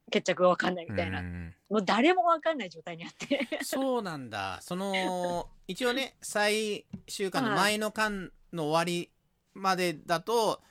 [0.10, 1.22] 決着が分かんないみたいな、
[1.70, 3.48] もう誰も分かんない状態にあって。
[3.64, 4.60] そうなんだ。
[4.62, 9.12] その 一応ね最終巻の前の巻の終わり
[9.54, 10.62] までだと、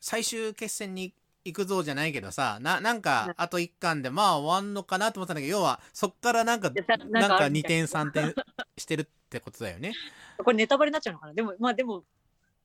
[0.00, 6.70] 最終決戦に行くぞじゃないけどさななんかあと1巻でまあ終わんのかなと思ったんだけど要はそっからなんか
[7.10, 8.34] なんか2点3点
[8.78, 9.92] してるってことだよね。
[10.42, 11.34] これネタバレになっちゃうのかな。
[11.34, 12.04] でもまあでも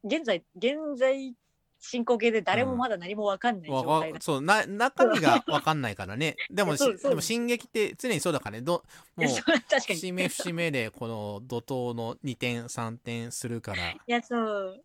[0.03, 1.35] 現在現在
[1.79, 6.35] 進行形で誰もまだ何も分かんない状態だ、うん、そうな中身が分かんないからね。
[6.51, 8.61] でもでも進撃って常にそうだからね。
[8.61, 8.83] ど
[9.15, 13.89] もう節目節目でこの怒涛の2点3点するから。
[13.91, 14.83] いやそう。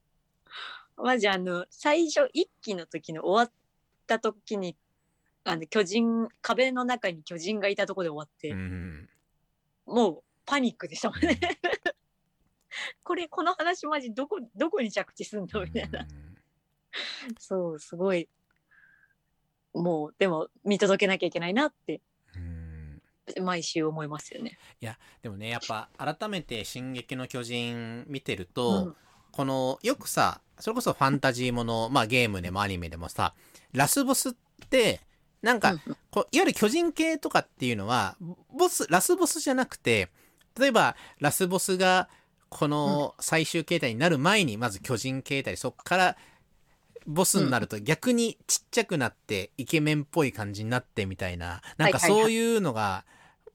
[0.96, 3.52] まじあの最初1期の時の終わ
[4.04, 4.76] った時に
[5.44, 9.08] あの巨人壁の中に巨人がいたとこで終わって、うん、
[9.86, 11.38] もうパニックでしたもんね。
[13.02, 16.08] これこの話マジどこどこに着地すんのみたいな、うん、
[17.38, 18.28] そうすごい
[19.72, 22.00] もうでも見届けなきゃいけないなって
[23.40, 24.58] 毎週思いますよね。
[24.80, 28.96] いやでもねやっぱ改めて「進撃の巨人」見てると、うん、
[29.32, 33.34] このよくさそれこそファンタジーもの、まあ、ゲームでもアニメでもさ
[33.74, 34.32] ラスボスっ
[34.70, 35.00] て
[35.42, 35.74] なんか、
[36.10, 38.16] こういわゆる巨人系とかっていうのは
[38.56, 40.08] ボスラスボスじゃなくて
[40.58, 42.08] 例えばラスボスが
[42.48, 46.16] この最終形態になる前にまず巨人形態そこから
[47.06, 53.04] ボスになると逆にちっちゃくなってイケメンっぽい感じになってみたいななんかそういうのが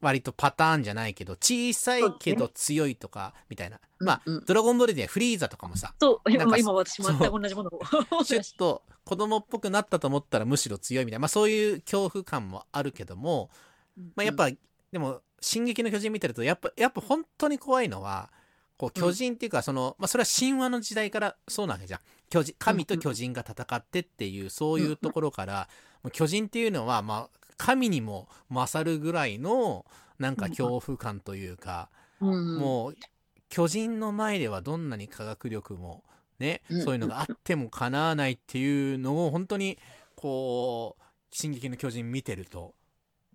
[0.00, 4.34] 割とパターンじゃないけど小さいけど強いとかみたいな、まあ、うん。
[4.36, 8.24] うんドラゴンボールではフリーザとかもさそう、なんか今今私全く同じものを。
[8.24, 13.50] ちょっと子供っぽくなったと思ったらむしろ強いみたいな、まあ、そういう恐怖感もあるけども、
[14.16, 14.50] まあ、やっぱ、
[14.92, 18.30] でも「進撃の巨人」見てるとやっぱやっぱ本当に怖いのは
[18.76, 22.00] こう巨人っていうかその、まあ、それは神話の時代からそうなわけじゃん。
[22.30, 25.68] 巨人神と巨人が戦ってっていうそういうところから、
[26.12, 29.84] 巨人っていうのは、まあ、神にも勝るぐらいの
[30.18, 32.94] なんか恐怖感というか、うん、もう
[33.50, 36.02] 巨人の前ではどんなに科学力も
[36.38, 36.82] ね、うん。
[36.82, 39.76] そういうのがあってもかなわないっていうのを本当に
[40.16, 42.74] こう「進撃の巨人」見てると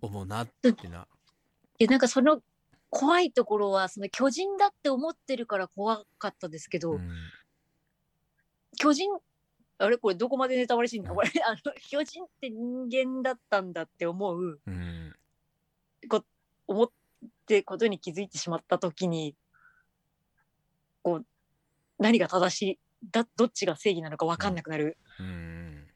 [0.00, 1.08] 思うなっていうのは。
[1.78, 2.42] なんかその
[2.90, 7.10] 怖いところはその巨人だって思ってるから怖かったですけど、うん。
[8.76, 9.10] 巨人
[9.78, 9.98] あれ？
[9.98, 11.14] これどこまでネタバレしてんの？
[11.14, 15.14] これ あの巨人って人間だったんだって思ううん。
[16.68, 16.90] 思っ
[17.46, 19.36] てことに気づいてしまった時に
[21.02, 21.26] こう
[21.98, 22.78] 何が正しい
[23.10, 25.86] だどっちが正義なのか分かんなくなる、うん。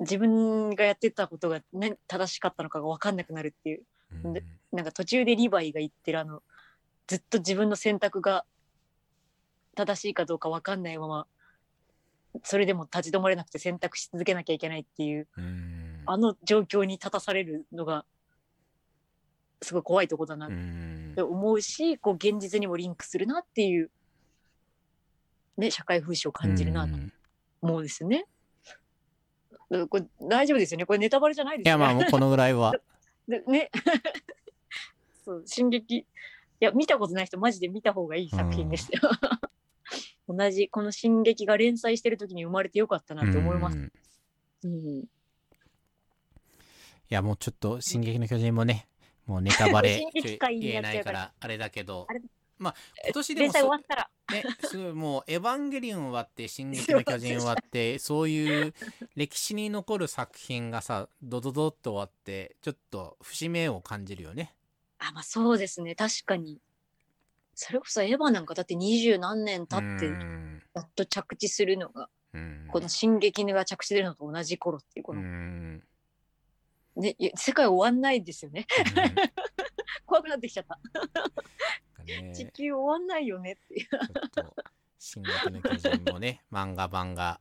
[0.00, 3.86] 自分がやってたことが何正しかったのかが分かんなくなるっていう。
[4.24, 4.32] うん。
[4.32, 6.42] でなんか途中でリヴァイが言ってるあの
[7.06, 8.44] ずっと自分の選択が
[9.74, 11.26] 正しいかどうか分かんないまま
[12.44, 16.02] それでも立ち止まれなくて選択し続けなきゃいけないっていううん。
[16.06, 18.04] あの状況に立たされるのが
[19.62, 21.12] すごい怖いとこだなっうん。
[21.16, 23.90] て思うし、こう現実にもリンクするなっていう、
[25.56, 27.12] ね、社会風刺を感じるなとうん。
[27.60, 28.24] 思うんですよね。
[29.90, 30.86] これ大丈夫ですよね？
[30.86, 31.84] これネタバレじゃないですよね？
[31.84, 32.72] いやまあもうこのぐらいは。
[33.28, 33.70] でね。
[35.24, 35.96] そう進撃。
[35.98, 36.06] い
[36.60, 39.00] や見たことない人マジで見た方がいい作品ですよ。
[40.28, 43.78] 同じこの「進撃」が連載してる時に生まれてよかったなって思います。
[43.78, 43.92] うん
[44.64, 45.08] うん
[47.10, 48.86] いやもうちょっと「進撃の巨人」もね
[49.24, 52.06] もうネタバレ言えないかららあれだけど
[52.58, 52.74] まあ
[53.04, 54.10] 今年でも連載終わったら。
[54.30, 58.74] ね、すごいもう「エヴァンゲリオン」終わって「進撃の巨人」終わって そういう
[59.16, 64.54] 歴史に残る作品がさドドドッと終わってちょっと節目を感じるよね。
[64.98, 65.94] あまあそうですね。
[65.94, 66.60] 確かに
[67.60, 70.62] それこそエヴァなんかだって二十何年経ってうん。
[70.74, 72.68] やっと着地するのが、うん。
[72.70, 75.82] この「進撃」が着地するのと同じ頃っていうこうの、ん。
[76.94, 78.64] ね世界終わんないですよね。
[80.06, 80.78] 怖くなってきちゃった、
[82.32, 83.88] 地球終わんないよねっていう。
[83.88, 84.56] ちょっと
[84.96, 87.40] 「進撃の巨人」もね漫画版が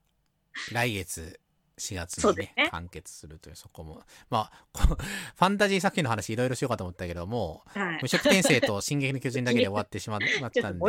[0.71, 1.39] 来月
[1.79, 2.69] 4月にねね。
[2.71, 4.01] 完結するというそこも。
[4.29, 7.99] まあこファンタジー作品の話いろいろしようかと思ったけどもはい。
[8.01, 10.19] 無色転生と「進撃の巨人」だけで終わってしまっ
[10.51, 10.85] たんで、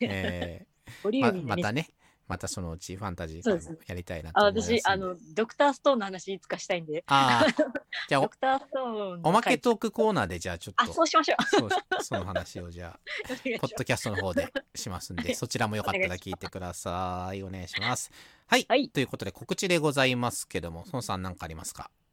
[0.00, 0.74] えー
[1.46, 1.88] ままたね
[2.26, 4.72] またそのうちファンタジーやりたいなとあ思います。
[4.72, 7.04] 私あのドクターストーンの話いつかしたいんで。
[7.06, 7.52] あー
[8.08, 11.44] じゃあドクターストーンのおおまけ回トークコーナーでじゃあちょっあとそうしましょう。
[11.60, 11.70] そう
[12.02, 13.00] その話をじゃあ
[13.60, 17.42] ポッドキャストの方でしますんで、そちらもよかったら聞いてください。
[17.42, 18.10] お願いします。
[18.46, 18.66] はい。
[18.68, 18.88] はい。
[18.88, 21.90] ということで、告知でございますけども、孫さん何かありますか？
[21.90, 22.03] あ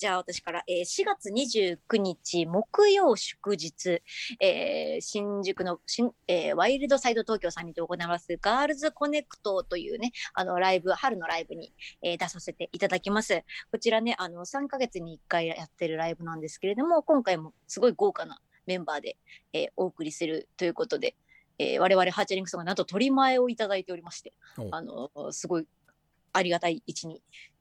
[0.00, 4.00] じゃあ私から、えー4月29日木曜祝日、
[4.40, 13.44] えー新宿の新、えーワイルドサイド東京さんにて行わすガールズコネクトというねあのライブ春のライブに、えー出させていただきます。
[13.70, 19.18] こちらねあの3ヶ月に1回やってるライブなんですけれども今回もすごい豪華なメンバーで、
[19.52, 21.14] えーお送りするということで、
[21.58, 25.66] えー我々ハーチャリングスがなんと取り前をいただいておりましておあのすごい
[26.32, 27.20] ありがたい位置に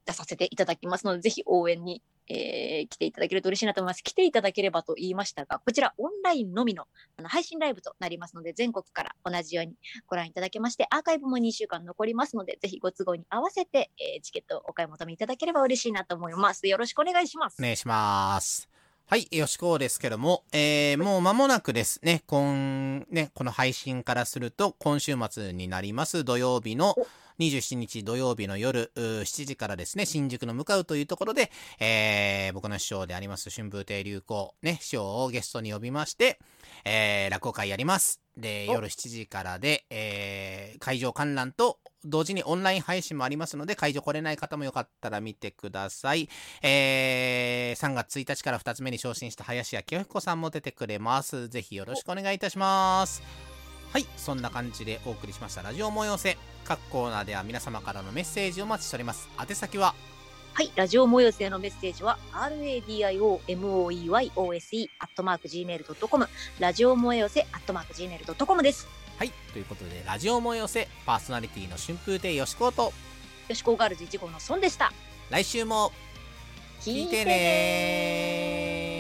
[0.09, 4.03] 出させていただきますので、ぜひ応援に、えー来ていただけると嬉しいなと思います。
[4.03, 6.87] 来ていただければと言いましたが、こちらオンラインのみの
[7.17, 9.73] あの配信ライブとなりますので、全国から同じように
[10.07, 16.67] ご覧いただけまして、アーカイブも2週間残りますので、ぜひご都合に合わせて、えーチケットをお買い求めいただければ嬉しいなと思います。
[16.67, 17.57] よろしくお願いします。
[17.59, 18.88] お願いします。
[19.11, 26.95] はい、よしこうですけども、えー、もう間もなくですね、今、ね、この配信からすると、今週末になります土曜日の
[27.39, 36.37] 27日土曜日の夜うー7時からですね、新宿の向かうというところで、えー、僕の師匠であります春風亭流行、ね、師匠をゲストに呼びまして、
[36.85, 38.21] えー、落語会やります。
[38.37, 38.73] で、お。
[38.73, 46.29] 夜7時からで、えー、会場観覧と同時にオンライン配信もありますので、会場来れない方もよかったら見てください。
[46.61, 51.49] えー、3月1日から2つ目に昇進した林家清彦さんも出てくれます。
[51.49, 53.21] ぜひよろしくお願いいたします。
[53.91, 56.37] はい、そんな感じでお送りしましたラジオ催せ。
[56.63, 59.27] 各コーナーでは皆様からのメッセージをお待ちしております。
[59.39, 59.95] 宛先は、
[60.53, 66.27] はい、ラジオ模様性のメッセージは radiomoyose アットマーク gmail.com
[66.59, 68.98] ラジオ模様性アットマーク gmail.com です。
[69.19, 72.93] はい、ということで、ラジオ催せ、パーソナリティの春風亭よしこと、
[73.49, 74.93] よしこガールズ1号の孫でした。
[75.29, 75.91] 来週も
[76.79, 78.95] 聞いてね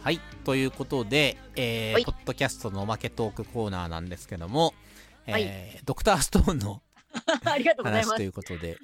[0.00, 0.02] ー。
[0.02, 2.06] はいということで、えーはい。
[2.06, 4.72] ポッドキャストのおまけトークコーナーなんですけども、
[5.26, 5.80] えーはい。
[5.84, 6.80] ドクターストーンの
[7.44, 8.08] ありがとうございます。
[8.12, 8.78] 話ということで。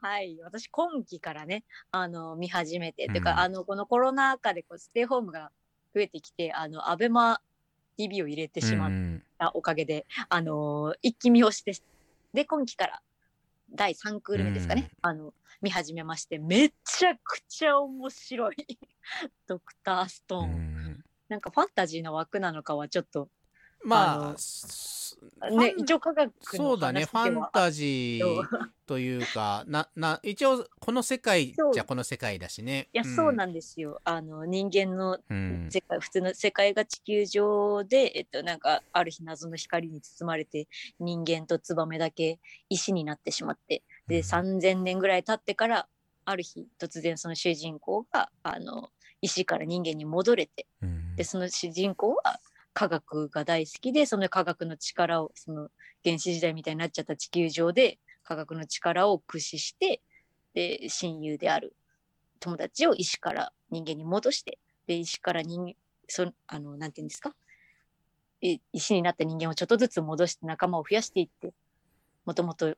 [0.00, 3.12] はい、私今期からね、あの見始めて、うん。
[3.12, 5.52] てかあのこのコロナ禍でこうステイホームが
[5.94, 7.42] 増えてきて、あのアベマ
[7.96, 9.22] TV を入れてしまっうん。
[9.38, 11.72] たおかげで、あの一気見をして、
[12.32, 13.02] で今期から
[13.72, 18.56] 第3クール目ですかね、あの見始めまして、めちゃくちゃ面白い。
[19.46, 20.50] ドクターストーン。
[20.50, 21.04] うん。
[21.28, 23.28] なんかファンタジーの枠なのかはちょっと
[23.84, 32.88] まあね一応科学のそうだね話ファンタジーというかな な一応この世界じゃこの世界だしね。
[32.92, 34.00] いや、そうなんんですよ。
[34.04, 35.68] あの人間のうん。
[35.70, 40.68] 世界普通の世界が地球上で、えっと、なんかある日謎の光に包まれて
[40.98, 43.82] 人間とツバメだけ石になってしまって。
[44.06, 44.24] で、うん。
[44.24, 45.88] 3,000年ぐらい経ってから
[46.24, 50.66] ある日突然その主人公があの石から人間に戻れて。
[50.82, 51.16] うん。
[51.16, 52.40] でその主人公は
[52.74, 55.68] 科学が大好きでその科学の力をその
[56.04, 60.02] 原始時代みたいになっちゃった地球上で科学の力を駆使して
[60.54, 61.74] で親友である
[62.40, 65.74] 友達を石から人間に戻してで石から人
[66.08, 67.34] そあのなんていうんですか？
[68.72, 71.54] 石になった人間をちょっとずつ戻して仲間を増やしていって
[72.26, 72.74] もともと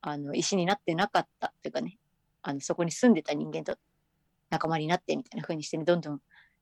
[0.00, 1.98] あの石になってなかったというかね
[2.42, 3.76] あのそこに住んでた人間と
[4.50, 6.20] 仲間になってみたいな風にしてねどんどん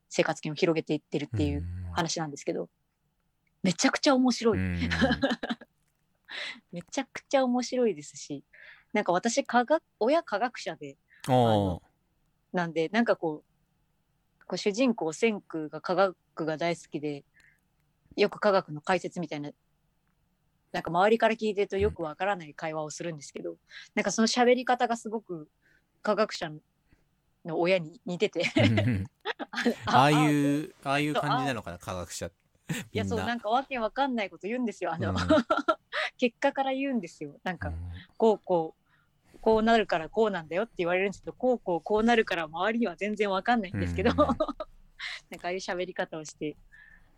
[0.08, 2.68] 生活圏を広げていってるっていう話なんですけど、
[3.62, 4.78] めちゃくちゃ面白い、うん。
[6.72, 8.42] めちゃくちゃ面白いですし
[8.92, 10.96] なんか私科学親科学者で
[12.52, 17.24] なんでなんかこうこう主人公千空が科学が大好きで
[18.16, 19.50] よく科学の解説みたいな
[20.72, 23.57] なんか周りから聞いてるとよくわからない会話をするんですけど、
[23.94, 25.48] なんかその喋り方がすごく
[26.00, 26.50] 科学者
[27.44, 28.44] の親に似てて。
[29.87, 32.31] ああいううああいう感じなのかな科学者。
[32.92, 35.16] いやそうななんかわけわかんないこと言うんですよあの、うん。
[36.16, 37.38] 結果から言うんですよ。
[37.42, 37.74] なんか、うん。
[38.16, 38.74] こうこ
[39.35, 44.16] うこうなるからこうなんだよって言われるんですけどこうこうこうなるから周りには全然わかんないんですけど、うん
[45.31, 46.57] なんかああいう喋り方をして。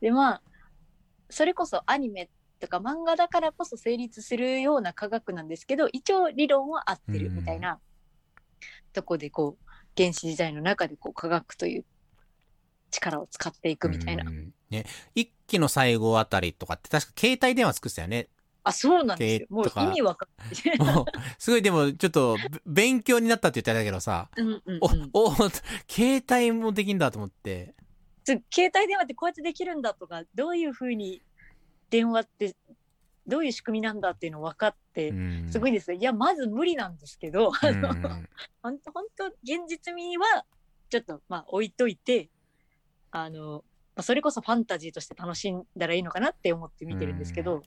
[0.00, 0.42] でまあ
[1.30, 2.28] それこそアニメ
[2.60, 7.78] とか漫画だからこそ成立するような科学なんですけど一応理論は合ってるみたいな
[8.92, 11.84] とこでこう原始時代の中でこう科学という
[12.90, 14.52] 力を使っていくみたいな、うん。
[14.70, 14.86] ね。
[15.14, 18.28] 一期の最後あたりとかって確か携帯電話作ってたよね。
[18.66, 19.46] あそうなんですよ。
[19.50, 20.28] もう意味わかん
[20.84, 21.04] ない。
[21.38, 24.30] すごいでもちょっとべ勉強になったって言ってたけどさ。
[24.36, 24.80] うんうんうん。
[25.12, 25.34] おお
[25.88, 27.74] 携帯もできんだと思って。
[28.24, 31.22] つ携帯電話ってこうやってできるんだとかどういうふうに
[31.90, 32.56] 電話って
[33.26, 34.74] どういう仕組みなんだっていうの分かっ
[35.50, 35.98] すごいですよ。
[35.98, 38.28] いやまず無理なんですけど、あのうん
[38.62, 40.44] 本当本当現実味は
[40.88, 42.30] ちょっとまあ置いといて
[43.10, 43.64] あの、
[43.96, 47.62] まあ、それこそファンタジーとして楽しんだらいいのかなって思って見てるんですけど、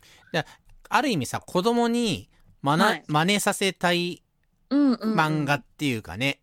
[0.90, 2.30] ある意味さ子供に
[2.62, 3.04] まな、はい。
[3.08, 4.24] 真似させたい
[4.70, 5.20] うんうんうん。
[5.20, 6.42] 漫画っていうかね、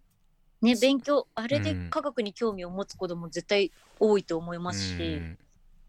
[0.63, 1.91] ね勉強あれでうん。
[1.91, 5.39] 科学に興味を持つ子供絶対多いと思いますし、うん。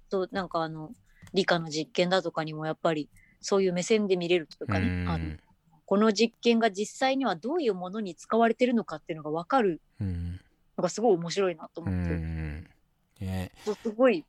[0.09, 0.91] となんかあの
[1.33, 3.09] 理科の実験だとかにもやっぱり
[3.45, 5.09] そういう目線で見れるというかね、うん。
[5.09, 5.35] あの
[5.85, 10.39] この実験が実際にはどういうものに使われてるのかっていうのが分かるうん。
[10.77, 12.67] のがすごい面白いなとう思って、ん。
[13.21, 13.51] ね。
[13.63, 14.25] そうすごい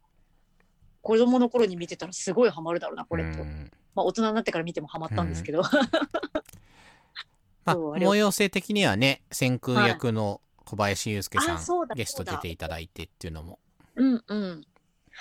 [1.00, 3.70] 子供の頃に見てたらすごいハマるだろうなこれと、うん。
[3.94, 5.62] まあ大人になってから見てもハマったんですけど、
[7.64, 13.58] まあ模様性的にはね千空役の小林祐介さん、あそうだゲスト出ていただいてっていうのも。
[13.94, 14.66] うんうん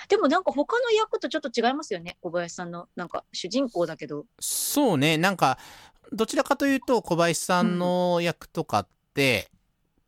[0.10, 2.18] でもなんか他の役とちょっと違いますよね？
[2.22, 4.26] 小林さんのなんか主人公だけど。
[4.40, 5.18] そうね。
[5.18, 5.58] なんか
[6.12, 9.50] どちらかというと小林さんの役とかって、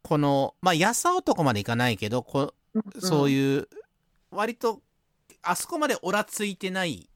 [0.04, 2.54] このまあやさ男までいかないけどこ
[3.00, 3.68] そうういう
[4.32, 4.82] 割と
[5.42, 7.10] あそこまでオラついてない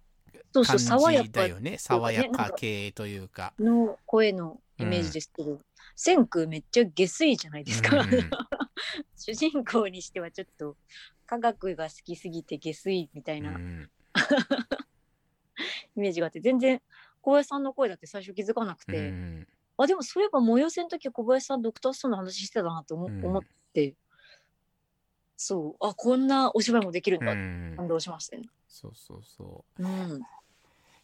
[0.54, 1.78] そうそう感爽やかじだよね。
[1.78, 3.54] 爽やか系というか。
[3.60, 5.60] の声のイメージですけど、
[5.96, 8.06] 千空めっちゃ下水じゃないですか、うん。
[9.16, 10.76] 主人公にしてはちょっと
[11.32, 13.52] 科学が好きすぎて下水みたいな。
[13.52, 13.90] うん。
[15.96, 16.82] イメージがあって全然
[17.22, 23.26] 小林さんの声だって最初気づかなくて、うんあでもそういえば催せの時小林さんドクターストーンの話してたなと思,、うん。
[23.26, 23.42] 思っ
[23.74, 23.96] て。
[25.38, 25.86] そう。
[25.88, 27.74] あこんなお芝居もできるんだ、うん。
[27.78, 28.44] 感動しましたね。
[28.68, 29.84] そうそうそう。
[29.84, 30.22] うん。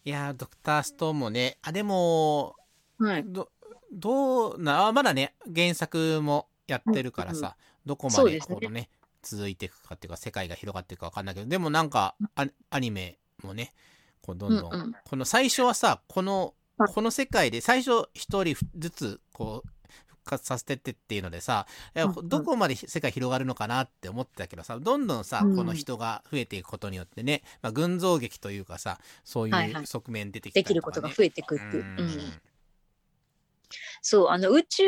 [0.03, 2.55] いやードクターストーンもねあでも
[2.99, 3.49] はい、ど
[3.91, 7.55] どうなあまだね原作もやってるからさ、
[7.85, 8.55] どこまでそうですね。
[8.55, 8.89] このね
[9.21, 13.73] 続いていくかっていうか世界が広がっていくか分かんないけどでもなんかアアニメもね
[14.21, 14.95] こうどんどん、うんうん。
[15.05, 19.69] この最初はさこのはいこの世界で最初一人ずつこう
[20.27, 21.65] 活させてってっていうのでさ
[22.23, 25.55] どこまで世界広がるのかなって思ってたけどさどんどんさうん。
[25.55, 29.81] この人が増えていくことによってね、まあ、群像劇というかさそうはいはい。
[29.81, 31.01] いう側面出てきたでりとか、ね。
[31.01, 31.83] きることが増えてくっていう。
[31.83, 31.99] うん。
[32.01, 32.41] うん。
[34.01, 34.83] そう、あの宇宙、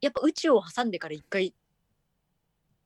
[0.00, 1.54] やっぱ宇宙を挟んでから一回、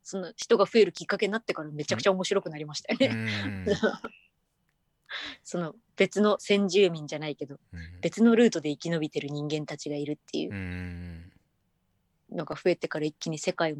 [0.02, 3.08] その人が増えるきっかけになってからめちゃくちゃ面白くなりましたようね。
[3.08, 3.66] ん。
[5.44, 7.60] その別の先住民じゃないけど、
[8.00, 11.32] 別のルートで生き延びてる人間たちがいるっていううん。
[12.30, 13.78] のが増えてから一気に世界が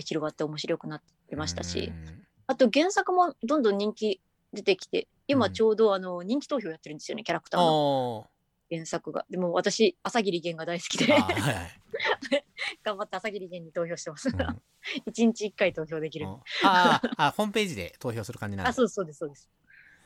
[0.00, 2.26] 広がって面白くなってましたし、うん。
[2.46, 4.20] あと原作もどんどん人気
[4.52, 5.06] 出てきて、うん。
[5.28, 8.16] 今ちょうどあの人気投票やってるんですよね、キャラクターの。
[8.18, 8.26] お
[8.70, 9.24] 原作が。
[9.30, 11.78] でも私、朝霧源が大好きーであ、はいはい
[12.84, 14.28] 頑張って朝霧源に投票してます。
[14.28, 14.36] うん
[15.06, 16.26] 一日一回投票できる。
[16.26, 19.48] あああホームページで投票する感じなんだあ、そうですそうです、そうです。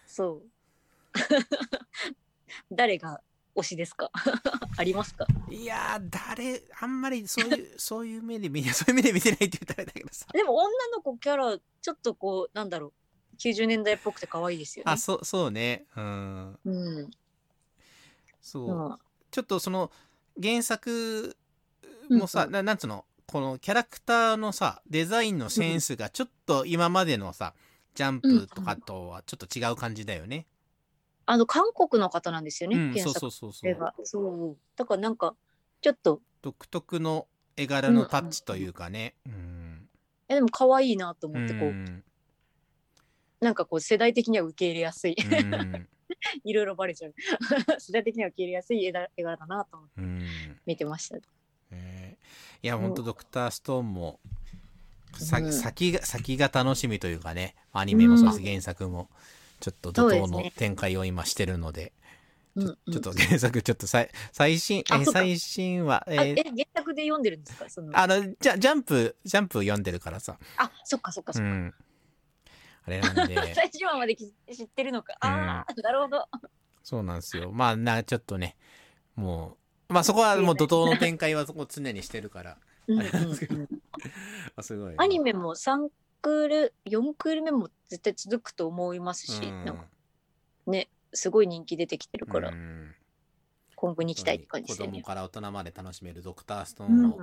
[0.07, 0.43] そう。
[2.71, 3.21] 誰が
[3.55, 4.11] 推しですか？
[4.77, 5.27] ありますか？
[5.51, 12.93] いやー誰あんまりそういうそういう目で見そういう目で見てないって言ったらだけどさでも女の子キャラ、ちょっとこう、なんだろう。
[13.39, 14.97] 90年代っぽくて可愛いですよねあ。
[14.97, 16.71] そうそうねうんう
[17.03, 17.11] ん。
[18.43, 18.97] そう、うん
[19.31, 19.91] ちょっとその
[20.43, 21.39] 原作
[22.11, 23.07] もさ、うんうんななんつうの？
[23.27, 27.55] このキャラクターのさデザインのセンスがちょっと今までのさ
[27.95, 30.47] ジャンプとかとはちょっと違う感じだよね。
[31.25, 33.95] あの、韓国の方なんですよね、うん、そう原作そうそうそう。
[34.05, 34.57] そう。
[34.77, 35.37] だからなんか、
[35.81, 39.15] ちょっと、独特の絵柄のタッチというかね。
[39.25, 39.89] うん。
[40.29, 42.05] えでも可愛いなと思って、こう、うん
[43.41, 45.17] なんかこう、世代的には受け入れやすい。
[45.17, 45.89] うん
[46.45, 47.15] いろいろバレちゃう。
[47.81, 50.29] 世代的には受け入れやすい絵柄だなと思ってうん。
[50.67, 51.17] 見てました。
[51.71, 52.67] えー。
[52.67, 54.21] いや、ほんとドクターストーンも、
[55.19, 55.53] さうん。
[55.53, 59.09] 先が、先が楽しみというかね、アニメもそうです、うん原作も、
[59.61, 61.93] ちょっと怒涛の展開を今してるので、
[62.55, 62.93] うんうん。
[62.93, 67.69] ちょっと原作、ちょっとさい最新、え最新は、えあーえ原作で読んでるんですか？
[67.71, 67.99] その。
[67.99, 71.75] あの、じゃ、ジャンプ、ジャンプ読んでるからさ、あそっかそっかそっか、うん。
[72.87, 76.29] あれなんで、 最終話までき知ってるのか、ああなるほど。
[76.83, 77.53] そうなんですよ。
[77.53, 78.57] まあ、な、ちょっとね、
[79.15, 79.57] も
[79.89, 82.59] う、まあそこはもう怒涛の展開はそこ常にしてるから、
[82.89, 83.55] うんあれなんですけど。
[83.55, 83.69] うんうん
[84.57, 84.95] あすごい。
[84.99, 85.89] アニメも3
[86.21, 89.65] クール4クール目も絶対続くと思いますし、うん。
[89.65, 89.85] なんか
[90.67, 92.95] ねすごい人気出てきてるから、うん
[93.83, 97.19] 今後に行きたいって感じ子ですよね、供から大人まで楽しめるドクターストーうんンを、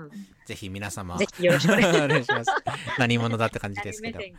[0.45, 2.51] ぜひ皆様、ぜひよろしくお願いします。
[2.99, 4.19] 何者だって感じですけど。
[4.19, 4.31] はい。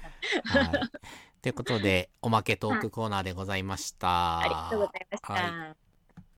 [1.41, 4.41] ということで、おまけトークコーナーでございました。
[4.41, 5.33] ありがとうございました。
[5.33, 5.77] は